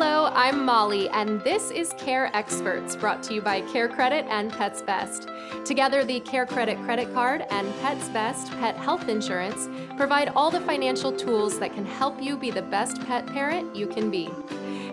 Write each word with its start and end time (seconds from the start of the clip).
Hello, 0.00 0.30
I'm 0.32 0.64
Molly, 0.64 1.08
and 1.08 1.40
this 1.40 1.72
is 1.72 1.92
Care 1.94 2.30
Experts, 2.32 2.94
brought 2.94 3.20
to 3.24 3.34
you 3.34 3.42
by 3.42 3.62
Care 3.62 3.88
Credit 3.88 4.24
and 4.26 4.52
Pets 4.52 4.80
Best. 4.80 5.28
Together, 5.64 6.04
the 6.04 6.20
Care 6.20 6.46
Credit 6.46 6.80
credit 6.84 7.12
card 7.12 7.44
and 7.50 7.74
Pets 7.80 8.08
Best 8.10 8.52
pet 8.60 8.76
health 8.76 9.08
insurance 9.08 9.68
provide 9.96 10.28
all 10.36 10.52
the 10.52 10.60
financial 10.60 11.10
tools 11.10 11.58
that 11.58 11.74
can 11.74 11.84
help 11.84 12.22
you 12.22 12.36
be 12.36 12.52
the 12.52 12.62
best 12.62 13.04
pet 13.08 13.26
parent 13.26 13.74
you 13.74 13.88
can 13.88 14.08
be. 14.08 14.30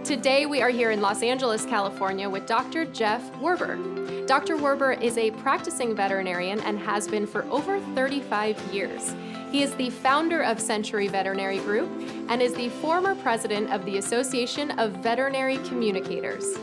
Today, 0.05 0.45
we 0.45 0.61
are 0.61 0.69
here 0.69 0.91
in 0.91 1.01
Los 1.01 1.23
Angeles, 1.23 1.65
California, 1.65 2.29
with 2.29 2.45
Dr. 2.45 2.85
Jeff 2.85 3.23
Werber. 3.41 4.27
Dr. 4.27 4.55
Werber 4.55 5.01
is 5.01 5.17
a 5.17 5.31
practicing 5.31 5.95
veterinarian 5.95 6.59
and 6.59 6.77
has 6.77 7.07
been 7.07 7.25
for 7.25 7.43
over 7.45 7.79
35 7.95 8.55
years. 8.71 9.15
He 9.51 9.63
is 9.63 9.73
the 9.73 9.89
founder 9.89 10.43
of 10.43 10.61
Century 10.61 11.07
Veterinary 11.07 11.57
Group 11.57 11.89
and 12.29 12.39
is 12.39 12.53
the 12.53 12.69
former 12.69 13.15
president 13.15 13.73
of 13.73 13.83
the 13.85 13.97
Association 13.97 14.77
of 14.77 14.91
Veterinary 14.91 15.57
Communicators. 15.69 16.55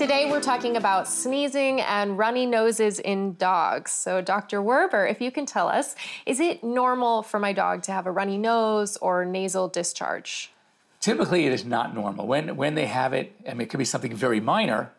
Today, 0.00 0.30
we're 0.30 0.40
talking 0.40 0.78
about 0.78 1.06
sneezing 1.06 1.82
and 1.82 2.16
runny 2.16 2.46
noses 2.46 3.00
in 3.00 3.34
dogs. 3.34 3.90
So, 3.90 4.22
Dr. 4.22 4.62
Werber, 4.62 5.10
if 5.10 5.20
you 5.20 5.30
can 5.30 5.44
tell 5.44 5.68
us, 5.68 5.94
is 6.24 6.40
it 6.40 6.64
normal 6.64 7.22
for 7.22 7.38
my 7.38 7.52
dog 7.52 7.82
to 7.82 7.92
have 7.92 8.06
a 8.06 8.10
runny 8.10 8.38
nose 8.38 8.96
or 8.96 9.26
nasal 9.26 9.68
discharge? 9.68 10.52
Typically, 11.00 11.44
it 11.44 11.52
is 11.52 11.66
not 11.66 11.94
normal. 11.94 12.26
When, 12.26 12.56
when 12.56 12.76
they 12.76 12.86
have 12.86 13.12
it, 13.12 13.34
I 13.46 13.52
mean, 13.52 13.60
it 13.60 13.68
could 13.68 13.76
be 13.76 13.84
something 13.84 14.16
very 14.16 14.40
minor, 14.40 14.90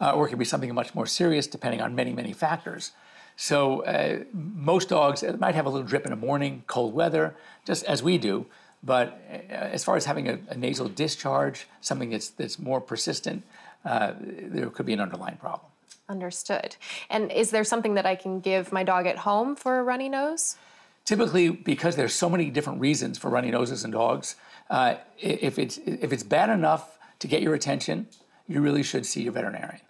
uh, 0.00 0.12
or 0.12 0.24
it 0.26 0.30
could 0.30 0.38
be 0.38 0.46
something 0.46 0.74
much 0.74 0.94
more 0.94 1.04
serious, 1.04 1.46
depending 1.46 1.82
on 1.82 1.94
many, 1.94 2.14
many 2.14 2.32
factors. 2.32 2.92
So, 3.36 3.82
uh, 3.82 4.20
most 4.32 4.88
dogs 4.88 5.22
might 5.38 5.54
have 5.54 5.66
a 5.66 5.68
little 5.68 5.86
drip 5.86 6.06
in 6.06 6.12
the 6.12 6.16
morning, 6.16 6.64
cold 6.66 6.94
weather, 6.94 7.36
just 7.66 7.84
as 7.84 8.02
we 8.02 8.16
do. 8.16 8.46
But 8.82 9.20
uh, 9.30 9.52
as 9.52 9.84
far 9.84 9.96
as 9.96 10.06
having 10.06 10.30
a, 10.30 10.38
a 10.48 10.56
nasal 10.56 10.88
discharge, 10.88 11.66
something 11.82 12.08
that's, 12.08 12.28
that's 12.28 12.58
more 12.58 12.80
persistent, 12.80 13.42
uh, 13.86 14.12
there 14.20 14.68
could 14.68 14.84
be 14.84 14.92
an 14.92 15.00
underlying 15.00 15.36
problem. 15.36 15.70
Understood. 16.08 16.76
And 17.08 17.32
is 17.32 17.50
there 17.50 17.64
something 17.64 17.94
that 17.94 18.06
I 18.06 18.14
can 18.14 18.40
give 18.40 18.72
my 18.72 18.82
dog 18.82 19.06
at 19.06 19.18
home 19.18 19.56
for 19.56 19.78
a 19.78 19.82
runny 19.82 20.08
nose? 20.08 20.56
Typically, 21.04 21.50
because 21.50 21.96
there's 21.96 22.14
so 22.14 22.28
many 22.28 22.50
different 22.50 22.80
reasons 22.80 23.16
for 23.16 23.30
runny 23.30 23.50
noses 23.50 23.84
in 23.84 23.92
dogs, 23.92 24.36
uh, 24.70 24.96
if 25.18 25.58
it's 25.58 25.78
if 25.78 26.12
it's 26.12 26.24
bad 26.24 26.50
enough 26.50 26.98
to 27.20 27.28
get 27.28 27.42
your 27.42 27.54
attention, 27.54 28.08
you 28.48 28.60
really 28.60 28.82
should 28.82 29.06
see 29.06 29.22
your 29.22 29.32
veterinarian. 29.32 29.80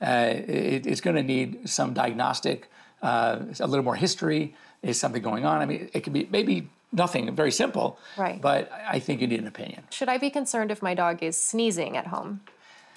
Uh, 0.00 0.32
it, 0.46 0.86
it's 0.86 1.02
going 1.02 1.16
to 1.16 1.22
need 1.22 1.68
some 1.68 1.92
diagnostic, 1.92 2.70
uh, 3.02 3.40
a 3.60 3.66
little 3.66 3.84
more 3.84 3.96
history. 3.96 4.54
Is 4.82 4.98
something 4.98 5.22
going 5.22 5.44
on? 5.44 5.60
I 5.62 5.66
mean, 5.66 5.90
it 5.92 6.00
could 6.00 6.12
be 6.12 6.28
maybe 6.30 6.68
nothing, 6.92 7.34
very 7.34 7.52
simple. 7.52 7.98
Right. 8.16 8.40
But 8.40 8.70
I 8.86 8.98
think 8.98 9.20
you 9.20 9.26
need 9.26 9.40
an 9.40 9.46
opinion. 9.46 9.84
Should 9.90 10.08
I 10.08 10.18
be 10.18 10.30
concerned 10.30 10.70
if 10.70 10.82
my 10.82 10.94
dog 10.94 11.22
is 11.22 11.36
sneezing 11.36 11.96
at 11.96 12.06
home? 12.08 12.40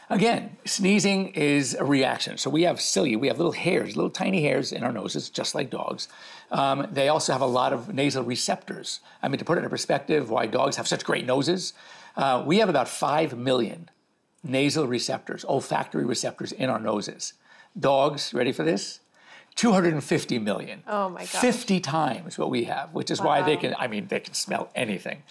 Again, 0.10 0.56
sneezing 0.64 1.30
is 1.30 1.74
a 1.74 1.84
reaction. 1.84 2.38
So 2.38 2.50
we 2.50 2.64
have 2.64 2.80
cilia, 2.80 3.20
we 3.20 3.28
have 3.28 3.38
little 3.38 3.52
hairs, 3.52 3.98
little 3.98 4.10
tiny 4.10 4.42
hairs 4.42 4.72
in 4.72 4.84
our 4.84 4.94
noses, 4.94 5.30
just 5.30 5.54
like 5.54 5.70
dogs. 5.70 6.08
Um, 6.50 6.88
they 6.92 7.10
also 7.10 7.34
have 7.34 7.42
a 7.42 7.48
lot 7.48 7.74
of 7.74 7.94
nasal 7.94 8.24
receptors. 8.24 9.02
I 9.22 9.28
mean, 9.28 9.38
to 9.38 9.46
put 9.46 9.58
it 9.58 9.66
in 9.66 9.70
perspective, 9.70 10.30
why 10.30 10.46
dogs 10.46 10.78
have 10.78 10.88
such 10.88 11.04
great 11.04 11.26
noses, 11.26 11.74
uh, 12.16 12.42
we 12.46 12.60
have 12.60 12.70
about 12.70 12.88
5 12.88 13.38
million 13.38 13.90
nasal 14.44 14.88
receptors, 14.88 15.44
olfactory 15.44 16.06
receptors 16.06 16.54
in 16.54 16.70
our 16.70 16.80
noses. 16.80 17.34
Dogs, 17.78 18.34
ready 18.34 18.54
for 18.54 18.64
this? 18.64 19.02
250 19.56 20.40
million. 20.40 20.84
Oh 20.88 21.10
my 21.10 21.22
God. 21.22 21.28
50 21.28 21.80
times 21.82 22.38
what 22.38 22.50
we 22.50 22.64
have, 22.66 22.94
which 22.94 23.12
is 23.12 23.20
wow. 23.20 23.26
why 23.26 23.42
they 23.42 23.58
can, 23.58 23.76
I 23.78 23.88
mean, 23.88 24.08
they 24.08 24.20
can 24.22 24.36
smell 24.36 24.70
anything. 24.74 25.24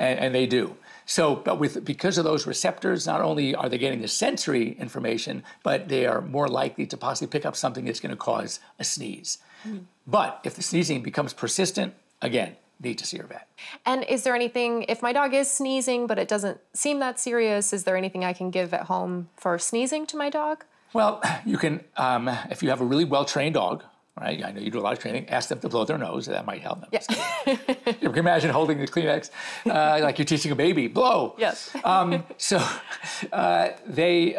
And, 0.00 0.18
and 0.18 0.34
they 0.34 0.46
do. 0.46 0.76
So, 1.04 1.36
but 1.36 1.58
with 1.58 1.84
because 1.84 2.16
of 2.18 2.24
those 2.24 2.46
receptors, 2.46 3.06
not 3.06 3.20
only 3.20 3.54
are 3.54 3.68
they 3.68 3.78
getting 3.78 4.00
the 4.00 4.08
sensory 4.08 4.72
information, 4.78 5.42
but 5.62 5.88
they 5.88 6.06
are 6.06 6.20
more 6.22 6.48
likely 6.48 6.86
to 6.86 6.96
possibly 6.96 7.28
pick 7.28 7.44
up 7.44 7.54
something 7.54 7.84
that's 7.84 8.00
going 8.00 8.10
to 8.10 8.16
cause 8.16 8.60
a 8.78 8.84
sneeze. 8.84 9.38
Mm. 9.66 9.84
But 10.06 10.40
if 10.44 10.54
the 10.54 10.62
sneezing 10.62 11.02
becomes 11.02 11.32
persistent, 11.34 11.94
again, 12.22 12.56
need 12.82 12.96
to 12.98 13.06
see 13.06 13.18
your 13.18 13.26
vet. 13.26 13.46
And 13.84 14.04
is 14.04 14.22
there 14.22 14.34
anything, 14.34 14.84
if 14.88 15.02
my 15.02 15.12
dog 15.12 15.34
is 15.34 15.50
sneezing, 15.50 16.06
but 16.06 16.18
it 16.18 16.28
doesn't 16.28 16.58
seem 16.72 17.00
that 17.00 17.20
serious, 17.20 17.72
is 17.72 17.84
there 17.84 17.96
anything 17.96 18.24
I 18.24 18.32
can 18.32 18.50
give 18.50 18.72
at 18.72 18.84
home 18.84 19.28
for 19.36 19.58
sneezing 19.58 20.06
to 20.06 20.16
my 20.16 20.30
dog? 20.30 20.64
Well, 20.92 21.22
you 21.44 21.58
can, 21.58 21.84
um, 21.96 22.28
if 22.50 22.62
you 22.62 22.70
have 22.70 22.80
a 22.80 22.84
really 22.84 23.04
well 23.04 23.24
trained 23.24 23.54
dog, 23.54 23.84
right? 24.20 24.44
I 24.44 24.52
know 24.52 24.60
you 24.60 24.70
do 24.70 24.78
a 24.78 24.82
lot 24.82 24.92
of 24.92 24.98
training. 24.98 25.28
Ask 25.28 25.48
them 25.48 25.60
to 25.60 25.68
blow 25.68 25.84
their 25.84 25.98
nose. 25.98 26.26
That 26.26 26.46
might 26.46 26.62
help 26.62 26.80
them. 26.80 26.90
Yeah. 26.92 27.56
you 28.00 28.10
can 28.10 28.18
imagine 28.18 28.50
holding 28.50 28.78
the 28.78 28.86
Kleenex 28.86 29.30
uh, 29.66 30.00
like 30.02 30.18
you're 30.18 30.26
teaching 30.26 30.52
a 30.52 30.56
baby. 30.56 30.88
Blow. 30.88 31.34
Yes. 31.38 31.74
um, 31.84 32.24
so 32.36 32.62
uh, 33.32 33.70
they. 33.86 34.36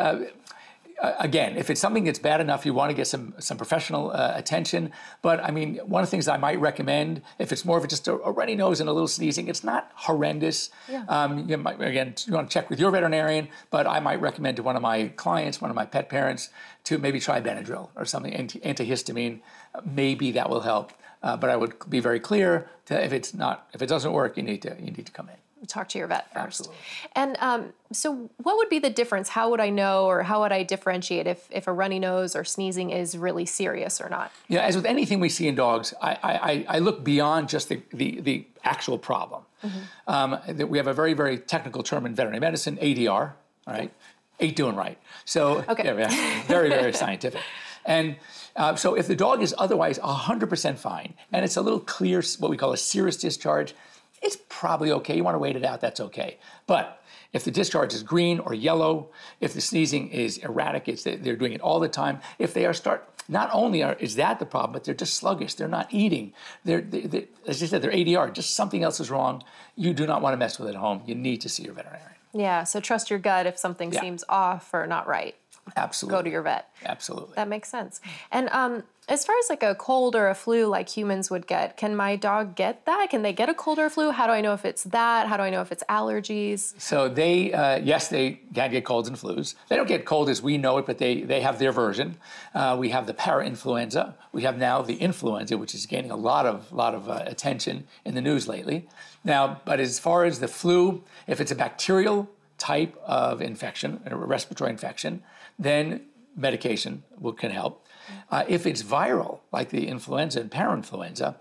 Uh, 1.01 1.15
again, 1.19 1.57
if 1.57 1.71
it's 1.71 1.81
something 1.81 2.03
that's 2.03 2.19
bad 2.19 2.39
enough, 2.39 2.63
you 2.63 2.73
want 2.73 2.91
to 2.91 2.93
get 2.93 3.07
some 3.07 3.33
some 3.39 3.57
professional 3.57 4.11
uh, 4.11 4.33
attention. 4.35 4.91
But 5.23 5.43
I 5.43 5.49
mean, 5.49 5.77
one 5.77 6.03
of 6.03 6.07
the 6.07 6.11
things 6.11 6.27
I 6.27 6.37
might 6.37 6.59
recommend, 6.59 7.23
if 7.39 7.51
it's 7.51 7.65
more 7.65 7.77
of 7.79 7.87
just 7.87 8.07
a, 8.07 8.13
a 8.13 8.31
runny 8.31 8.55
nose 8.55 8.79
and 8.79 8.87
a 8.87 8.93
little 8.93 9.07
sneezing, 9.07 9.47
it's 9.47 9.63
not 9.63 9.91
horrendous. 9.95 10.69
Yeah. 10.87 11.03
Um, 11.09 11.49
you 11.49 11.57
might, 11.57 11.81
again, 11.81 12.13
you 12.27 12.33
want 12.33 12.49
to 12.49 12.53
check 12.53 12.69
with 12.69 12.79
your 12.79 12.91
veterinarian, 12.91 13.47
but 13.71 13.87
I 13.87 13.99
might 13.99 14.21
recommend 14.21 14.57
to 14.57 14.63
one 14.63 14.75
of 14.75 14.83
my 14.83 15.07
clients, 15.15 15.59
one 15.59 15.71
of 15.71 15.75
my 15.75 15.85
pet 15.85 16.07
parents, 16.07 16.49
to 16.83 16.99
maybe 16.99 17.19
try 17.19 17.41
Benadryl 17.41 17.89
or 17.95 18.05
something, 18.05 18.33
anti- 18.33 18.59
antihistamine. 18.59 19.41
Maybe 19.83 20.31
that 20.31 20.49
will 20.49 20.61
help. 20.61 20.93
Uh, 21.23 21.35
but 21.37 21.49
I 21.49 21.55
would 21.55 21.73
be 21.89 21.99
very 21.99 22.19
clear 22.19 22.69
to 22.85 23.03
if 23.03 23.11
it's 23.11 23.33
not, 23.33 23.67
if 23.73 23.81
it 23.81 23.87
doesn't 23.87 24.11
work, 24.11 24.37
you 24.37 24.43
need 24.43 24.61
to 24.63 24.75
you 24.79 24.91
need 24.91 25.05
to 25.05 25.11
come 25.11 25.29
in 25.29 25.35
talk 25.67 25.89
to 25.89 25.97
your 25.97 26.07
vet 26.07 26.31
first. 26.33 26.37
Absolutely. 26.37 26.77
And 27.15 27.37
um, 27.39 27.73
so, 27.91 28.29
what 28.37 28.57
would 28.57 28.69
be 28.69 28.79
the 28.79 28.89
difference? 28.89 29.29
How 29.29 29.49
would 29.49 29.59
I 29.59 29.69
know, 29.69 30.05
or 30.05 30.23
how 30.23 30.41
would 30.41 30.51
I 30.51 30.63
differentiate 30.63 31.27
if, 31.27 31.47
if 31.51 31.67
a 31.67 31.73
runny 31.73 31.99
nose 31.99 32.35
or 32.35 32.43
sneezing 32.43 32.89
is 32.89 33.17
really 33.17 33.45
serious 33.45 34.01
or 34.01 34.09
not? 34.09 34.31
Yeah, 34.47 34.61
as 34.61 34.75
with 34.75 34.85
anything 34.85 35.19
we 35.19 35.29
see 35.29 35.47
in 35.47 35.55
dogs, 35.55 35.93
I, 36.01 36.17
I, 36.23 36.65
I 36.75 36.79
look 36.79 37.03
beyond 37.03 37.49
just 37.49 37.69
the, 37.69 37.81
the, 37.93 38.21
the 38.21 38.45
actual 38.63 38.97
problem. 38.97 39.43
Mm-hmm. 39.63 39.79
Um, 40.07 40.39
that 40.47 40.69
we 40.69 40.79
have 40.79 40.87
a 40.87 40.93
very, 40.93 41.13
very 41.13 41.37
technical 41.37 41.83
term 41.83 42.05
in 42.05 42.15
veterinary 42.15 42.39
medicine, 42.39 42.77
ADR, 42.77 43.09
all 43.09 43.33
right? 43.67 43.91
Ain't 44.39 44.55
doing 44.55 44.75
right. 44.75 44.97
So, 45.25 45.63
okay. 45.69 45.83
yeah, 45.85 46.43
very, 46.47 46.69
very 46.69 46.93
scientific. 46.93 47.41
And 47.85 48.15
uh, 48.55 48.75
so, 48.75 48.95
if 48.95 49.07
the 49.07 49.15
dog 49.15 49.41
is 49.41 49.53
otherwise 49.57 49.99
100% 49.99 50.77
fine 50.77 51.13
and 51.31 51.45
it's 51.45 51.57
a 51.57 51.61
little 51.61 51.79
clear, 51.79 52.23
what 52.39 52.49
we 52.49 52.57
call 52.57 52.73
a 52.73 52.77
serous 52.77 53.17
discharge, 53.17 53.75
it's 54.21 54.37
probably 54.49 54.91
okay. 54.91 55.15
You 55.15 55.23
want 55.23 55.35
to 55.35 55.39
wait 55.39 55.55
it 55.55 55.65
out, 55.65 55.81
that's 55.81 55.99
okay. 55.99 56.37
But 56.67 57.03
if 57.33 57.43
the 57.43 57.51
discharge 57.51 57.93
is 57.93 58.03
green 58.03 58.39
or 58.39 58.53
yellow, 58.53 59.09
if 59.39 59.53
the 59.53 59.61
sneezing 59.61 60.09
is 60.09 60.37
erratic, 60.37 60.87
it's 60.87 61.03
they're 61.03 61.35
doing 61.35 61.53
it 61.53 61.61
all 61.61 61.79
the 61.79 61.89
time. 61.89 62.19
If 62.37 62.53
they 62.53 62.65
are 62.65 62.73
start, 62.73 63.07
not 63.27 63.49
only 63.53 63.81
are, 63.81 63.93
is 63.93 64.15
that 64.15 64.39
the 64.39 64.45
problem, 64.45 64.73
but 64.73 64.83
they're 64.83 64.93
just 64.93 65.15
sluggish. 65.15 65.55
They're 65.55 65.67
not 65.67 65.87
eating. 65.91 66.33
They're, 66.65 66.81
they, 66.81 67.01
they, 67.01 67.27
as 67.47 67.61
you 67.61 67.67
said, 67.67 67.81
they're 67.81 67.91
ADR. 67.91 68.33
Just 68.33 68.55
something 68.55 68.83
else 68.83 68.99
is 68.99 69.09
wrong. 69.09 69.43
You 69.75 69.93
do 69.93 70.05
not 70.05 70.21
want 70.21 70.33
to 70.33 70.37
mess 70.37 70.59
with 70.59 70.67
it 70.67 70.71
at 70.71 70.77
home. 70.77 71.01
You 71.05 71.15
need 71.15 71.41
to 71.41 71.49
see 71.49 71.63
your 71.63 71.73
veterinarian. 71.73 72.09
Yeah. 72.33 72.63
So 72.63 72.79
trust 72.79 73.09
your 73.09 73.19
gut 73.19 73.45
if 73.45 73.57
something 73.57 73.91
yeah. 73.93 74.01
seems 74.01 74.23
off 74.29 74.73
or 74.73 74.85
not 74.87 75.07
right. 75.07 75.35
Absolutely. 75.75 76.17
Go 76.17 76.23
to 76.23 76.29
your 76.29 76.41
vet. 76.41 76.69
Absolutely. 76.85 77.33
That 77.35 77.47
makes 77.47 77.69
sense. 77.69 78.01
And 78.31 78.49
um, 78.49 78.83
as 79.07 79.25
far 79.25 79.35
as 79.39 79.49
like 79.49 79.63
a 79.63 79.75
cold 79.75 80.15
or 80.15 80.29
a 80.29 80.35
flu 80.35 80.67
like 80.67 80.89
humans 80.89 81.29
would 81.29 81.47
get, 81.47 81.77
can 81.77 81.95
my 81.95 82.15
dog 82.15 82.55
get 82.55 82.85
that? 82.85 83.09
Can 83.09 83.21
they 83.21 83.33
get 83.33 83.49
a 83.49 83.53
cold 83.53 83.79
or 83.79 83.85
a 83.85 83.89
flu? 83.89 84.11
How 84.11 84.27
do 84.27 84.33
I 84.33 84.41
know 84.41 84.53
if 84.53 84.65
it's 84.65 84.83
that? 84.85 85.27
How 85.27 85.37
do 85.37 85.43
I 85.43 85.49
know 85.49 85.61
if 85.61 85.71
it's 85.71 85.83
allergies? 85.89 86.79
So 86.79 87.09
they, 87.09 87.51
uh, 87.51 87.79
yes, 87.79 88.07
they 88.09 88.41
can 88.53 88.71
get 88.71 88.85
colds 88.85 89.07
and 89.07 89.17
flus. 89.17 89.55
They 89.69 89.75
don't 89.75 89.87
get 89.87 90.05
cold 90.05 90.29
as 90.29 90.41
we 90.41 90.57
know 90.57 90.77
it, 90.77 90.85
but 90.85 90.97
they, 90.97 91.21
they 91.21 91.41
have 91.41 91.59
their 91.59 91.71
version. 91.71 92.17
Uh, 92.53 92.75
we 92.79 92.89
have 92.89 93.07
the 93.07 93.13
parainfluenza. 93.13 94.13
We 94.31 94.43
have 94.43 94.57
now 94.57 94.81
the 94.81 94.95
influenza, 94.95 95.57
which 95.57 95.73
is 95.73 95.85
gaining 95.85 96.11
a 96.11 96.15
lot 96.15 96.45
of, 96.45 96.71
lot 96.71 96.95
of 96.95 97.09
uh, 97.09 97.23
attention 97.25 97.87
in 98.05 98.15
the 98.15 98.21
news 98.21 98.47
lately. 98.47 98.87
Now, 99.23 99.61
but 99.65 99.79
as 99.79 99.99
far 99.99 100.25
as 100.25 100.39
the 100.39 100.47
flu, 100.47 101.03
if 101.27 101.41
it's 101.41 101.51
a 101.51 101.55
bacterial 101.55 102.29
type 102.57 102.95
of 103.03 103.41
infection, 103.41 103.99
a 104.05 104.15
respiratory 104.15 104.69
infection, 104.69 105.23
then 105.61 106.01
medication 106.35 107.03
will, 107.19 107.33
can 107.33 107.51
help. 107.51 107.85
Uh, 108.29 108.43
if 108.47 108.65
it's 108.65 108.83
viral, 108.83 109.39
like 109.51 109.69
the 109.69 109.87
influenza 109.87 110.41
and 110.41 110.51
parainfluenza, 110.51 111.35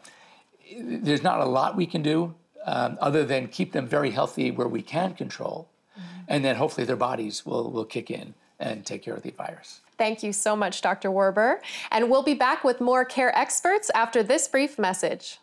there's 0.78 1.22
not 1.22 1.40
a 1.40 1.44
lot 1.44 1.76
we 1.76 1.86
can 1.86 2.02
do 2.02 2.34
um, 2.66 2.98
other 3.00 3.24
than 3.24 3.48
keep 3.48 3.72
them 3.72 3.86
very 3.86 4.10
healthy 4.10 4.50
where 4.50 4.68
we 4.68 4.82
can 4.82 5.14
control, 5.14 5.68
mm-hmm. 5.98 6.20
and 6.28 6.44
then 6.44 6.56
hopefully 6.56 6.84
their 6.84 6.96
bodies 6.96 7.46
will, 7.46 7.70
will 7.70 7.84
kick 7.84 8.10
in 8.10 8.34
and 8.58 8.84
take 8.84 9.02
care 9.02 9.14
of 9.14 9.22
the 9.22 9.30
virus. 9.30 9.80
Thank 9.96 10.22
you 10.22 10.32
so 10.32 10.54
much, 10.54 10.82
Dr. 10.82 11.10
Werber. 11.10 11.58
And 11.90 12.10
we'll 12.10 12.22
be 12.22 12.34
back 12.34 12.62
with 12.62 12.80
more 12.80 13.04
care 13.04 13.36
experts 13.36 13.90
after 13.94 14.22
this 14.22 14.48
brief 14.48 14.78
message. 14.78 15.38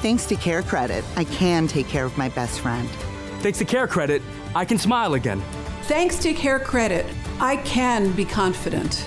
Thanks 0.00 0.26
to 0.26 0.34
Care 0.34 0.62
Credit, 0.62 1.04
I 1.16 1.24
can 1.24 1.68
take 1.68 1.86
care 1.86 2.04
of 2.04 2.16
my 2.18 2.28
best 2.30 2.60
friend. 2.60 2.88
Thanks 3.40 3.58
to 3.58 3.64
Care 3.64 3.86
Credit, 3.86 4.20
I 4.54 4.64
can 4.64 4.78
smile 4.78 5.14
again. 5.14 5.40
Thanks 5.82 6.18
to 6.18 6.32
Care 6.32 6.58
Credit, 6.58 7.06
I 7.42 7.56
can 7.56 8.12
be 8.12 8.24
confident. 8.24 9.04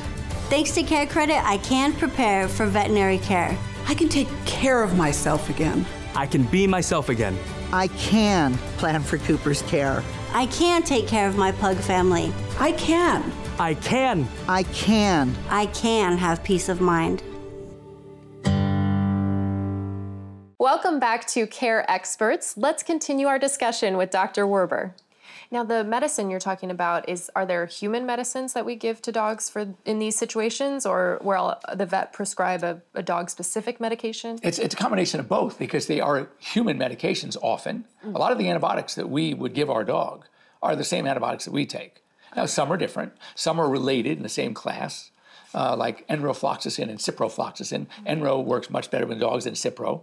Thanks 0.49 0.71
to 0.71 0.83
Care 0.83 1.07
Credit, 1.07 1.41
I 1.47 1.55
can 1.59 1.93
prepare 1.93 2.49
for 2.49 2.65
veterinary 2.65 3.19
care. 3.19 3.57
I 3.87 3.93
can 3.93 4.09
take 4.09 4.27
care 4.45 4.83
of 4.83 4.97
myself 4.97 5.49
again. 5.49 5.85
I 6.15 6.27
can 6.27 6.43
be 6.43 6.67
myself 6.67 7.07
again. 7.07 7.37
I 7.71 7.87
can 7.87 8.55
plan 8.77 9.01
for 9.03 9.19
Cooper's 9.19 9.61
care. 9.61 10.03
I 10.33 10.47
can 10.47 10.83
take 10.83 11.07
care 11.07 11.29
of 11.29 11.37
my 11.37 11.53
pug 11.53 11.77
family. 11.77 12.33
I 12.59 12.73
can. 12.73 13.31
I 13.57 13.75
can. 13.75 14.27
I 14.49 14.63
can. 14.63 15.33
I 15.49 15.67
can 15.67 16.17
have 16.17 16.43
peace 16.43 16.67
of 16.67 16.81
mind. 16.81 17.23
Welcome 20.59 20.99
back 20.99 21.25
to 21.27 21.47
Care 21.47 21.89
Experts. 21.89 22.57
Let's 22.57 22.83
continue 22.83 23.27
our 23.27 23.39
discussion 23.39 23.95
with 23.95 24.09
Dr. 24.09 24.45
Werber. 24.45 24.91
Now, 25.51 25.63
the 25.63 25.83
medicine 25.83 26.29
you're 26.29 26.39
talking 26.39 26.71
about 26.71 27.07
is 27.07 27.29
are 27.35 27.45
there 27.45 27.65
human 27.65 28.05
medicines 28.05 28.53
that 28.53 28.65
we 28.65 28.75
give 28.75 29.01
to 29.03 29.11
dogs 29.11 29.49
for 29.49 29.73
in 29.85 29.99
these 29.99 30.17
situations, 30.17 30.85
or 30.85 31.19
will 31.21 31.57
the 31.73 31.85
vet 31.85 32.13
prescribe 32.13 32.63
a, 32.63 32.81
a 32.93 33.03
dog 33.03 33.29
specific 33.29 33.79
medication? 33.79 34.39
It's, 34.41 34.59
it's 34.59 34.73
a 34.73 34.77
combination 34.77 35.19
of 35.19 35.27
both 35.27 35.59
because 35.59 35.87
they 35.87 36.01
are 36.01 36.29
human 36.39 36.77
medications 36.77 37.37
often. 37.41 37.85
A 38.03 38.09
lot 38.09 38.31
of 38.31 38.37
the 38.37 38.49
antibiotics 38.49 38.95
that 38.95 39.09
we 39.09 39.33
would 39.33 39.53
give 39.53 39.69
our 39.69 39.83
dog 39.83 40.25
are 40.61 40.75
the 40.75 40.83
same 40.83 41.05
antibiotics 41.05 41.45
that 41.45 41.51
we 41.51 41.65
take. 41.65 42.01
Now, 42.35 42.45
some 42.45 42.71
are 42.71 42.77
different, 42.77 43.13
some 43.35 43.59
are 43.59 43.69
related 43.69 44.17
in 44.17 44.23
the 44.23 44.29
same 44.29 44.53
class. 44.53 45.11
Uh, 45.53 45.73
like 45.73 46.05
enrofloxacin 46.09 46.89
and 46.89 46.99
ciprofloxacin. 46.99 47.87
Enro 48.05 48.43
works 48.43 48.69
much 48.69 48.91
better 48.91 49.05
with 49.05 49.21
dogs 49.21 49.45
than 49.45 49.53
Cipro. 49.53 50.01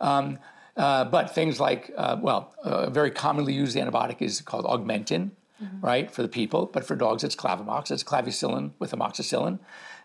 Um, 0.00 0.38
uh, 0.76 1.04
but 1.04 1.34
things 1.34 1.60
like, 1.60 1.92
uh, 1.96 2.16
well, 2.20 2.54
a 2.64 2.90
very 2.90 3.10
commonly 3.10 3.52
used 3.52 3.76
antibiotic 3.76 4.20
is 4.20 4.40
called 4.40 4.64
Augmentin, 4.64 5.30
mm-hmm. 5.62 5.80
right, 5.80 6.10
for 6.10 6.22
the 6.22 6.28
people. 6.28 6.66
But 6.66 6.84
for 6.84 6.96
dogs, 6.96 7.22
it's 7.22 7.36
Clavamox. 7.36 7.90
It's 7.90 8.04
clavicillin 8.04 8.72
with 8.78 8.92
amoxicillin. 8.92 9.58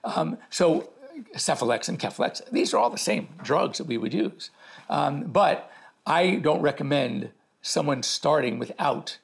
Um, 0.04 0.38
so 0.50 0.90
Cephalexin 1.36 1.90
and 1.90 2.00
Keflex, 2.00 2.42
these 2.52 2.74
are 2.74 2.78
all 2.78 2.90
the 2.90 2.98
same 2.98 3.30
drugs 3.44 3.78
that 3.80 3.88
we 3.88 3.98
would 3.98 4.14
use. 4.14 4.52
Um, 4.90 5.24
but 5.24 5.72
I 6.06 6.36
don't 6.36 6.62
recommend 6.62 7.32
someone 7.62 8.04
starting 8.04 8.60
without 8.60 9.18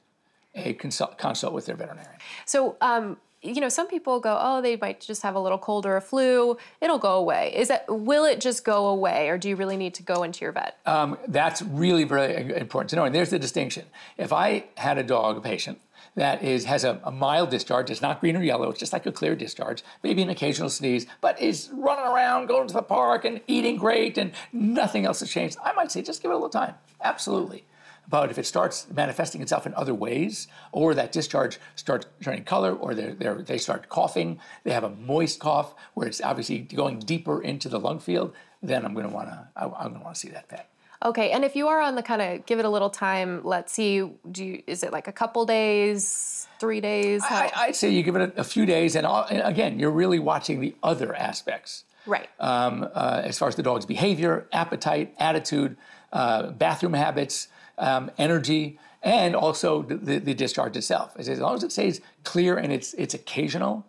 a 0.56 0.74
consult, 0.74 1.18
consult 1.18 1.54
with 1.54 1.66
their 1.66 1.76
veterinarian. 1.76 2.20
So, 2.46 2.78
um, 2.82 3.18
you 3.46 3.62
know, 3.62 3.70
some 3.70 3.88
people 3.88 4.20
go, 4.20 4.38
oh, 4.40 4.62
they 4.62 4.76
might 4.76 5.02
just 5.02 5.22
have 5.22 5.36
a 5.36 5.40
little 5.40 5.58
cold 5.58 5.86
or 5.86 5.96
a 5.96 6.02
flu. 6.02 6.58
It'll 6.82 7.00
go 7.00 7.14
away. 7.14 7.54
Is 7.56 7.68
that 7.68 7.86
will 7.88 8.26
it 8.26 8.42
just 8.42 8.66
go 8.66 8.88
away, 8.88 9.30
or 9.30 9.38
do 9.38 9.50
you 9.50 9.56
really 9.56 9.78
need 9.78 9.94
to 9.96 10.04
go 10.04 10.24
into 10.24 10.44
your 10.44 10.52
vet? 10.52 10.78
Um, 10.86 11.18
that's 11.28 11.62
really 11.62 12.04
very 12.04 12.56
important 12.56 12.90
to 12.92 12.96
know. 12.96 13.06
And 13.06 13.14
there's 13.14 13.30
the 13.30 13.40
distinction. 13.40 13.86
If 14.18 14.34
I 14.34 14.66
had 14.78 14.98
a 14.98 15.04
dog, 15.04 15.38
a 15.38 15.42
patient 15.42 15.80
that 16.16 16.42
is 16.44 16.66
has 16.66 16.84
a, 16.84 17.00
a, 17.04 17.12
mild 17.12 17.50
discharge, 17.50 17.90
it's 17.90 18.02
not 18.02 18.22
green 18.22 18.36
or 18.36 18.44
yellow, 18.44 18.70
it's 18.70 18.80
just 18.80 18.94
like 18.94 19.06
a 19.06 19.12
clear 19.12 19.36
discharge, 19.36 19.84
maybe 20.02 20.22
an 20.22 20.30
occasional 20.30 20.70
sneeze, 20.70 21.06
but 21.22 21.40
is 21.42 21.70
running 21.74 22.06
around, 22.06 22.48
going 22.48 22.68
to 22.68 22.74
the 22.74 22.82
park, 22.82 23.26
and 23.26 23.42
eating 23.48 23.76
great, 23.76 24.18
and 24.18 24.32
nothing 24.54 25.06
else 25.06 25.20
has 25.20 25.30
changed, 25.30 25.58
I 25.64 25.74
might 25.74 25.92
say 25.92 26.02
just 26.02 26.22
give 26.22 26.32
it 26.32 26.34
a 26.34 26.38
little 26.38 26.50
time. 26.50 26.76
Absolutely. 27.02 27.66
But 28.08 28.30
if 28.30 28.38
it 28.38 28.46
starts 28.46 28.88
manifesting 28.94 29.42
itself 29.42 29.66
in 29.66 29.74
other 29.74 29.94
ways, 29.94 30.48
or 30.72 30.94
that 30.94 31.12
discharge 31.12 31.60
starts 31.76 32.06
turning 32.24 32.44
color, 32.44 32.74
or 32.74 32.94
they're, 32.94 33.14
they're, 33.14 33.42
they 33.42 33.58
start 33.58 33.90
coughing, 33.90 34.40
they 34.64 34.72
have 34.72 34.84
a 34.84 34.90
moist 34.90 35.40
cough 35.40 35.76
where 35.94 36.08
it's 36.08 36.22
obviously 36.22 36.60
going 36.60 37.00
deeper 37.00 37.42
into 37.42 37.70
the 37.70 37.80
lung 37.80 38.00
field, 38.00 38.34
then 38.62 38.86
I'm 38.86 38.94
going 38.94 39.08
to 39.08 39.14
want 39.14 39.30
to 39.30 39.48
I'm 39.56 39.70
going 39.70 39.94
to 39.96 40.00
want 40.00 40.16
to 40.16 40.20
see 40.20 40.30
that 40.30 40.48
pet. 40.50 40.70
Okay, 41.04 41.32
and 41.32 41.44
if 41.44 41.56
you 41.56 41.68
are 41.68 41.82
on 41.82 41.96
the 41.96 42.02
kind 42.02 42.22
of 42.22 42.46
give 42.46 42.58
it 42.58 42.66
a 42.66 42.70
little 42.70 42.90
time, 42.90 43.42
let's 43.44 43.74
see, 43.74 44.10
do 44.32 44.44
you, 44.44 44.64
is 44.66 44.82
it 44.82 44.92
like 44.92 45.08
a 45.08 45.12
couple 45.12 45.46
days, 45.46 46.48
three 46.60 46.82
days? 46.82 47.22
I, 47.24 47.68
would 47.68 47.76
say 47.76 47.90
you 47.90 48.02
give 48.02 48.16
it 48.16 48.34
a, 48.36 48.42
a 48.42 48.44
few 48.44 48.66
days, 48.66 48.96
and, 48.96 49.06
all, 49.06 49.26
and, 49.30 49.42
again, 49.42 49.78
you're 49.78 49.92
really 49.92 50.20
watching 50.20 50.62
the 50.62 50.74
other 50.82 51.14
aspects. 51.14 51.84
Right. 52.08 52.30
Um, 52.40 52.88
uh, 52.94 53.22
as 53.24 53.38
far 53.38 53.50
as 53.50 53.56
the 53.56 53.64
dog's 53.64 53.86
behavior, 53.86 54.48
appetite, 54.52 55.14
attitude, 55.20 55.78
uh, 56.14 56.52
bathroom 56.52 56.94
habits, 56.94 57.50
um, 57.78 58.12
energy, 58.18 58.80
and 59.04 59.36
also 59.36 59.84
the, 59.84 60.20
the, 60.20 60.34
discharge 60.34 60.76
itself. 60.76 61.16
As 61.18 61.28
long 61.40 61.56
as 61.56 61.64
it 61.64 61.72
stays 61.72 62.02
clear 62.24 62.58
and 62.58 62.74
it's, 62.74 62.94
it's 62.96 63.14
occasional, 63.14 63.86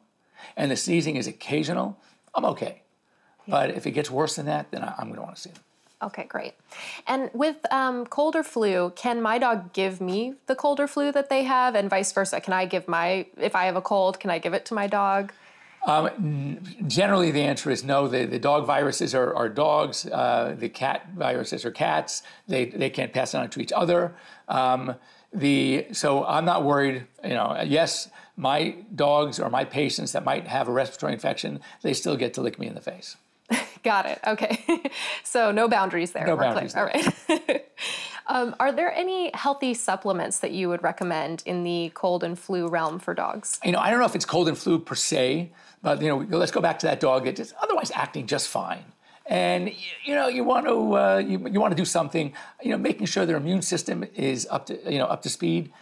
and 0.57 0.71
the 0.71 0.77
sneezing 0.77 1.17
is 1.17 1.27
occasional, 1.27 1.99
I'm 2.35 2.45
okay. 2.45 2.83
Yeah. 3.47 3.53
But 3.53 3.71
if 3.71 3.87
it 3.87 3.93
gets 3.93 4.11
worse 4.11 4.37
than 4.37 4.47
that, 4.47 4.71
then 4.71 4.83
I, 4.83 4.95
am 4.99 5.07
going 5.07 5.15
to 5.15 5.23
want 5.23 5.37
to 5.37 5.41
see 5.41 5.51
them. 5.51 5.63
Okay, 6.03 6.25
great. 6.25 6.53
And 7.07 7.31
with 7.33 7.57
um, 7.73 8.05
cold 8.07 8.37
or 8.37 8.43
flu, 8.43 8.93
can 8.95 9.23
my 9.23 9.39
dog 9.39 9.73
give 9.73 10.01
me 10.01 10.35
the 10.47 10.55
cold 10.55 10.79
or 10.79 10.87
flu 10.87 11.11
that 11.13 11.31
they 11.31 11.45
have, 11.45 11.75
and 11.75 11.89
vice 11.89 12.13
versa? 12.13 12.41
Can 12.41 12.53
I 12.53 12.67
give 12.67 12.87
my, 12.87 13.27
if 13.39 13.55
I 13.55 13.65
have 13.65 13.77
a 13.77 13.81
cold, 13.81 14.21
can 14.21 14.29
I 14.29 14.39
give 14.39 14.53
it 14.53 14.67
to 14.67 14.75
my 14.75 14.87
dog? 14.87 15.33
Um, 15.87 16.59
generally, 16.87 17.31
the 17.31 17.43
answer 17.43 17.71
is 17.71 17.85
no. 17.85 18.09
The, 18.09 18.27
the 18.27 18.41
dog 18.41 18.67
viruses 18.67 19.15
are, 19.15 19.35
are 19.35 19.49
dogs. 19.49 20.05
Uh, 20.05 20.55
the 20.59 20.69
cat 20.69 21.09
viruses 21.17 21.65
are 21.65 21.71
cats. 21.71 22.23
They, 22.49 22.67
they 22.67 22.91
can't 22.91 23.13
pass 23.13 23.35
it 23.35 23.39
on 23.39 23.49
to 23.51 23.61
each 23.61 23.73
other. 23.73 24.15
Um, 24.49 24.97
the, 25.33 25.87
so 25.93 26.25
I'm 26.25 26.45
not 26.45 26.65
worried. 26.65 27.07
You 27.23 27.31
know, 27.31 27.63
yes, 27.65 28.11
my 28.37 28.77
dogs 28.95 29.39
or 29.39 29.49
my 29.49 29.65
patients 29.65 30.13
that 30.13 30.25
might 30.25 30.49
have 30.49 30.69
a 30.69 30.73
respiratory 30.73 31.13
infection, 31.13 31.61
they 31.83 31.95
still 31.95 32.17
get 32.17 32.35
to 32.35 32.43
lick 32.43 32.59
me 32.59 32.67
in 32.67 32.75
the 32.75 32.81
face. 32.81 33.17
Got 33.83 34.07
it. 34.07 34.19
Okay. 34.27 34.91
so 35.25 35.53
no 35.53 35.69
boundaries 35.69 36.13
there. 36.13 36.27
No 36.27 36.37
boundaries. 36.37 36.75
There. 36.75 36.83
All 36.83 36.91
right. 37.49 37.67
um, 38.29 38.57
are 38.59 38.73
there 38.73 38.93
any 38.93 39.31
healthy 39.35 39.75
supplements 39.75 40.41
that 40.41 40.53
you 40.53 40.69
would 40.69 40.83
recommend 40.83 41.43
in 41.47 41.63
the 41.63 41.91
cold 41.95 42.25
and 42.25 42.39
flu 42.39 42.69
realm 42.69 42.99
for 42.99 43.15
dogs? 43.15 43.61
You 43.65 43.73
know, 43.73 43.79
I 43.79 43.91
don't 43.91 44.01
know 44.01 44.07
if 44.07 44.15
it's 44.15 44.25
cold 44.25 44.49
and 44.49 44.57
flu 44.57 44.79
per 44.79 44.95
se. 44.95 45.51
But 45.87 46.03
you 46.03 46.09
know, 46.09 46.37
let's 46.37 46.51
go 46.51 46.61
back 46.61 46.81
to 46.81 46.87
that 46.87 46.99
dog 46.99 47.27
that 47.27 47.39
is 47.39 47.55
otherwise 47.63 47.93
acting 47.95 48.27
just 48.27 48.49
fine. 48.49 48.85
And 49.27 49.73
you 50.05 50.15
know, 50.17 50.27
you 50.27 50.43
want 50.43 50.67
to 50.67 50.97
uh, 50.97 51.19
you, 51.19 51.49
you 51.49 51.61
want 51.61 51.71
to 51.71 51.77
do 51.77 51.85
something. 51.85 52.33
You 52.61 52.73
know, 52.73 52.79
making 52.79 53.07
sure 53.07 53.25
their 53.25 53.37
immune 53.37 53.63
system 53.63 54.05
is 54.15 54.49
up 54.51 54.67
to 54.67 54.81
you 54.93 54.99
know 54.99 55.07
up 55.07 55.23
to 55.23 55.29
speed. 55.29 55.73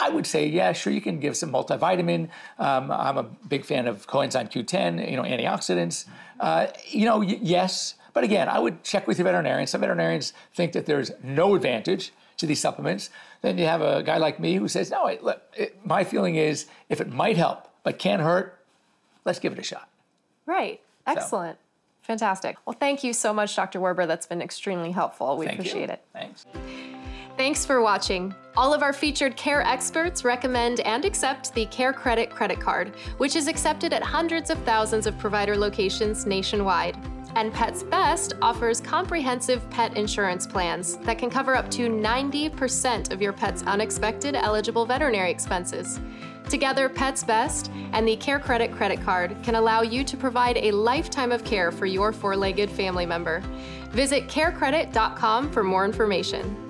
I 0.00 0.08
would 0.08 0.26
say, 0.26 0.46
yeah, 0.46 0.72
sure, 0.72 0.92
you 0.92 1.00
can 1.00 1.20
give 1.20 1.36
some 1.36 1.52
multivitamin. 1.52 2.28
Um, 2.58 2.90
I'm 2.90 3.18
a 3.18 3.22
big 3.22 3.64
fan 3.64 3.86
of 3.86 4.06
coenzyme 4.06 4.50
Q10, 4.50 5.10
you 5.10 5.16
know, 5.16 5.22
antioxidants. 5.22 6.06
Uh, 6.40 6.68
you 6.88 7.04
know, 7.04 7.18
y- 7.18 7.38
yes, 7.40 7.94
but 8.14 8.24
again, 8.24 8.48
I 8.48 8.58
would 8.58 8.82
check 8.82 9.06
with 9.06 9.18
your 9.18 9.24
veterinarian. 9.24 9.66
Some 9.66 9.80
veterinarians 9.80 10.32
think 10.54 10.72
that 10.72 10.86
there's 10.86 11.10
no 11.22 11.54
advantage 11.54 12.12
to 12.38 12.46
these 12.46 12.60
supplements. 12.60 13.10
Then 13.42 13.58
you 13.58 13.66
have 13.66 13.82
a 13.82 14.02
guy 14.02 14.18
like 14.18 14.40
me 14.40 14.54
who 14.56 14.68
says, 14.68 14.90
no, 14.90 15.06
it, 15.06 15.22
it, 15.54 15.86
my 15.86 16.04
feeling 16.04 16.36
is 16.36 16.66
if 16.88 17.00
it 17.00 17.08
might 17.08 17.36
help 17.36 17.68
but 17.84 17.98
can't 17.98 18.22
hurt, 18.22 18.58
let's 19.24 19.38
give 19.38 19.52
it 19.52 19.58
a 19.58 19.62
shot. 19.62 19.88
Right. 20.46 20.80
Excellent. 21.06 21.56
So. 21.56 21.62
Fantastic. 22.02 22.56
Well, 22.66 22.76
thank 22.78 23.04
you 23.04 23.12
so 23.12 23.32
much, 23.32 23.54
Dr. 23.54 23.78
Werber. 23.78 24.06
That's 24.08 24.26
been 24.26 24.42
extremely 24.42 24.90
helpful. 24.90 25.36
We 25.36 25.46
thank 25.46 25.60
appreciate 25.60 25.88
you. 25.88 25.94
it. 25.94 26.04
Thanks. 26.12 26.46
Thanks 27.36 27.64
for 27.64 27.80
watching. 27.80 28.34
All 28.56 28.74
of 28.74 28.82
our 28.82 28.92
featured 28.92 29.36
care 29.36 29.62
experts 29.62 30.24
recommend 30.24 30.80
and 30.80 31.04
accept 31.04 31.54
the 31.54 31.64
Care 31.66 31.92
Credit 31.92 32.28
credit 32.28 32.60
card, 32.60 32.94
which 33.16 33.36
is 33.36 33.48
accepted 33.48 33.94
at 33.94 34.02
hundreds 34.02 34.50
of 34.50 34.58
thousands 34.64 35.06
of 35.06 35.18
provider 35.18 35.56
locations 35.56 36.26
nationwide. 36.26 36.96
And 37.34 37.50
Pets 37.50 37.82
Best 37.84 38.34
offers 38.42 38.82
comprehensive 38.82 39.68
pet 39.70 39.96
insurance 39.96 40.46
plans 40.46 40.98
that 40.98 41.18
can 41.18 41.30
cover 41.30 41.56
up 41.56 41.70
to 41.70 41.88
90% 41.88 43.10
of 43.10 43.22
your 43.22 43.32
pet's 43.32 43.62
unexpected 43.62 44.34
eligible 44.34 44.84
veterinary 44.84 45.30
expenses. 45.30 45.98
Together, 46.50 46.90
Pets 46.90 47.24
Best 47.24 47.70
and 47.92 48.06
the 48.06 48.16
Care 48.16 48.38
Credit 48.38 48.70
credit 48.70 49.00
card 49.00 49.34
can 49.42 49.54
allow 49.54 49.80
you 49.80 50.04
to 50.04 50.16
provide 50.18 50.58
a 50.58 50.72
lifetime 50.72 51.32
of 51.32 51.42
care 51.44 51.72
for 51.72 51.86
your 51.86 52.12
four 52.12 52.36
legged 52.36 52.70
family 52.70 53.06
member. 53.06 53.42
Visit 53.92 54.28
carecredit.com 54.28 55.50
for 55.50 55.64
more 55.64 55.86
information. 55.86 56.61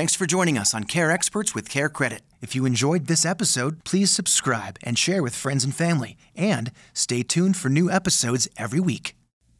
Thanks 0.00 0.14
for 0.14 0.24
joining 0.24 0.56
us 0.56 0.72
on 0.72 0.84
Care 0.84 1.10
Experts 1.10 1.54
with 1.54 1.68
Care 1.68 1.90
Credit. 1.90 2.22
If 2.40 2.54
you 2.54 2.64
enjoyed 2.64 3.06
this 3.06 3.26
episode, 3.26 3.84
please 3.84 4.10
subscribe 4.10 4.78
and 4.82 4.98
share 4.98 5.22
with 5.22 5.34
friends 5.34 5.62
and 5.62 5.76
family. 5.76 6.16
And 6.34 6.72
stay 6.94 7.22
tuned 7.22 7.58
for 7.58 7.68
new 7.68 7.90
episodes 7.90 8.48
every 8.56 8.80
week. 8.80 9.12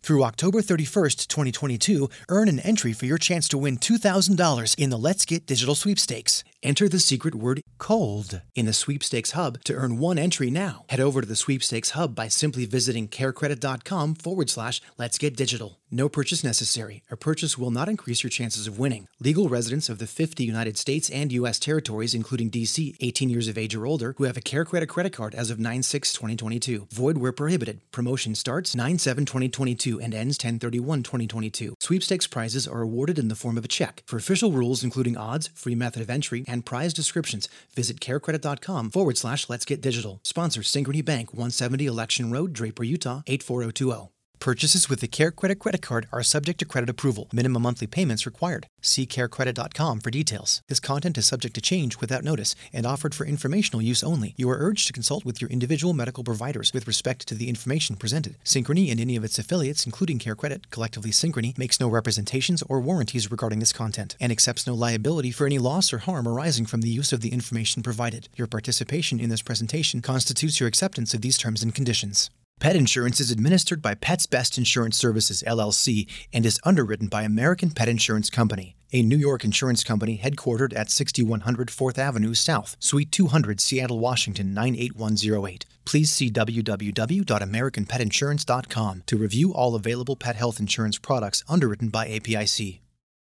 Through 0.03 0.25
October 0.25 0.63
31st, 0.63 1.27
2022, 1.27 2.09
earn 2.31 2.49
an 2.49 2.59
entry 2.61 2.95
for 2.95 3.05
your 3.05 3.19
chance 3.19 3.49
to 3.49 3.59
win 3.59 3.77
$2,000 3.77 4.79
in 4.79 4.89
the 4.89 4.97
Let's 4.97 5.27
Get 5.27 5.45
Digital 5.45 5.75
Sweepstakes. 5.75 6.43
Enter 6.63 6.91
the 6.91 6.99
secret 6.99 7.35
word 7.35 7.63
COLD 7.79 8.43
in 8.55 8.67
the 8.67 8.75
Sweepstakes 8.75 9.31
Hub 9.31 9.65
to 9.65 9.73
earn 9.73 9.97
one 9.97 10.19
entry 10.19 10.51
now. 10.51 10.85
Head 10.91 11.01
over 11.01 11.23
to 11.23 11.27
the 11.27 11.35
Sweepstakes 11.35 11.91
Hub 11.91 12.15
by 12.15 12.29
simply 12.29 12.67
visiting 12.67 13.09
carecredit.com 13.09 14.17
forward 14.17 14.51
slash 14.51 14.83
Let's 14.99 15.17
Get 15.17 15.37
Digital. 15.37 15.79
No 15.93 16.09
purchase 16.09 16.45
necessary. 16.45 17.03
A 17.11 17.17
purchase 17.17 17.59
will 17.59 17.73
not 17.73 17.89
increase 17.89 18.23
your 18.23 18.31
chances 18.31 18.69
of 18.69 18.79
winning. 18.79 19.09
Legal 19.19 19.49
residents 19.49 19.89
of 19.89 19.99
the 19.99 20.07
50 20.07 20.45
United 20.45 20.79
States 20.79 21.11
and 21.11 21.33
U.S. 21.33 21.59
territories, 21.59 22.15
including 22.15 22.49
D.C., 22.49 22.95
18 23.01 23.29
years 23.29 23.49
of 23.49 23.59
age 23.59 23.75
or 23.75 23.87
older, 23.87 24.15
who 24.17 24.25
have 24.25 24.37
a 24.37 24.41
Care 24.41 24.65
Credit 24.65 24.87
credit 24.87 25.13
card 25.13 25.35
as 25.35 25.51
of 25.51 25.59
9 25.59 25.83
6 25.83 26.13
2022. 26.13 26.87
Void 26.93 27.19
where 27.19 27.33
prohibited. 27.33 27.81
Promotion 27.91 28.37
starts 28.37 28.77
9 28.77 28.99
7 28.99 29.25
2022 29.25 30.01
and 30.01 30.15
ends 30.15 30.39
10 30.39 30.61
31 30.61 31.03
2022. 31.03 31.75
Sweepstakes 31.81 32.29
prizes 32.29 32.69
are 32.69 32.83
awarded 32.83 33.19
in 33.19 33.27
the 33.27 33.35
form 33.35 33.59
of 33.59 33.65
a 33.65 33.69
check. 33.69 34.05
For 34.07 34.17
official 34.17 34.53
rules, 34.53 34.85
including 34.85 35.17
odds, 35.17 35.49
free 35.55 35.75
method 35.75 36.03
of 36.03 36.11
entry, 36.11 36.45
and 36.51 36.67
prize 36.67 36.93
descriptions, 36.93 37.49
visit 37.75 38.01
carecredit.com 38.01 38.91
forward 38.91 39.17
slash 39.17 39.49
let's 39.49 39.65
get 39.65 39.81
digital. 39.81 40.21
Sponsor 40.23 40.61
Synchrony 40.61 41.05
Bank, 41.05 41.33
170 41.33 41.87
Election 41.87 42.31
Road, 42.31 42.53
Draper, 42.53 42.85
Utah, 42.85 43.23
84020. 43.27 44.20
Purchases 44.41 44.89
with 44.89 45.01
the 45.01 45.07
Care 45.07 45.31
Credit 45.31 45.59
credit 45.59 45.83
card 45.83 46.09
are 46.13 46.23
subject 46.23 46.59
to 46.61 46.65
credit 46.65 46.89
approval. 46.89 47.29
Minimum 47.31 47.61
monthly 47.61 47.87
payments 47.87 48.25
required. 48.25 48.67
See 48.81 49.05
carecredit.com 49.05 50.01
for 50.01 50.11
details. 50.11 50.63
This 50.67 50.81
content 50.81 51.19
is 51.19 51.27
subject 51.27 51.55
to 51.57 51.61
change 51.61 52.01
without 52.01 52.25
notice 52.25 52.57
and 52.73 52.87
offered 52.87 53.15
for 53.15 53.27
informational 53.27 53.83
use 53.83 54.03
only. 54.03 54.33
You 54.39 54.49
are 54.49 54.57
urged 54.57 54.87
to 54.87 54.95
consult 54.95 55.27
with 55.27 55.43
your 55.43 55.51
individual 55.51 55.93
medical 55.93 56.25
providers 56.25 56.73
with 56.73 56.87
respect 56.87 57.29
to 57.29 57.35
the 57.35 57.51
information 57.51 57.97
presented. 57.97 58.37
Synchrony 58.43 58.91
and 58.91 58.99
any 58.99 59.15
of 59.15 59.25
its 59.25 59.39
affiliates, 59.39 59.85
including 59.85 60.19
Care 60.19 60.35
Credit, 60.35 60.71
collectively 60.71 61.11
Synchrony, 61.11 61.57
makes 61.59 61.79
no 61.79 61.91
representations 61.91 62.63
or 62.63 62.81
warranties 62.81 63.31
regarding 63.31 63.59
this 63.59 63.75
content 63.75 64.17
and 64.19 64.33
accepts 64.33 64.67
no 64.67 64.73
liability 64.73 65.33
for 65.33 65.45
any 65.45 65.59
loss 65.59 65.93
or 65.93 65.99
harm 65.99 66.27
arising 66.27 66.65
from 66.65 66.81
the 66.81 66.89
use 66.89 67.13
of 67.13 67.21
the 67.21 67.35
information 67.35 67.83
provided. 67.83 68.31
Your 68.37 68.47
participation 68.47 69.21
in 69.21 69.29
this 69.29 69.43
presentation 69.43 70.01
constitutes 70.01 70.61
your 70.61 70.67
acceptance 70.67 71.13
of 71.13 71.21
these 71.21 71.37
terms 71.37 71.63
and 71.63 71.75
conditions. 71.75 72.31
Pet 72.61 72.77
insurance 72.77 73.21
is 73.21 73.31
administered 73.31 73.81
by 73.81 73.95
Pets 73.95 74.27
Best 74.27 74.59
Insurance 74.59 74.99
Services, 74.99 75.43
LLC, 75.47 76.07
and 76.31 76.45
is 76.45 76.61
underwritten 76.63 77.09
by 77.09 77.23
American 77.23 77.71
Pet 77.71 77.89
Insurance 77.89 78.29
Company, 78.29 78.77
a 78.93 79.03
New 79.03 79.17
York 79.17 79.45
insurance 79.45 79.83
company 79.83 80.21
headquartered 80.23 80.77
at 80.77 80.91
6100 80.91 81.69
4th 81.69 81.97
Avenue 81.97 82.35
South, 82.35 82.77
Suite 82.79 83.11
200, 83.11 83.63
Seattle, 83.63 83.99
Washington 83.99 84.53
98108. 84.53 85.65
Please 85.87 86.13
see 86.13 86.31
www.americanpetinsurance.com 86.31 89.03
to 89.07 89.17
review 89.17 89.55
all 89.55 89.75
available 89.75 90.17
pet 90.17 90.37
health 90.37 90.61
insurance 90.61 90.99
products 90.99 91.43
underwritten 91.49 91.89
by 91.89 92.09
APIC. 92.09 92.83